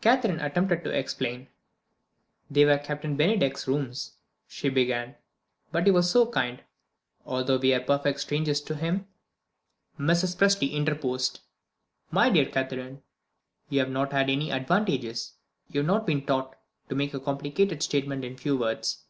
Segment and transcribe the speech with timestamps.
[0.00, 1.46] Catherine attempted to explain.
[2.50, 4.14] "They were Captain Bennydeck's rooms,"
[4.48, 5.14] she began;
[5.70, 6.64] "but he was so kind,
[7.24, 9.06] although we are perfect strangers to him"
[10.10, 10.34] Mrs.
[10.34, 11.42] Presty interposed.
[12.10, 13.04] "My dear Catherine,
[13.68, 15.34] you have not had my advantages;
[15.70, 16.58] you have not been taught
[16.88, 19.04] to make a complicated statement in few words.